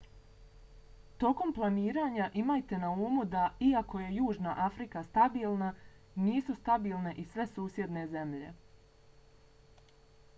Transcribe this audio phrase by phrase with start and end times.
[1.23, 5.69] tokom planiranja imajte na umu da iako je južna afrika stabilna
[6.23, 8.51] nisu stabilne i sve susjedne zemlje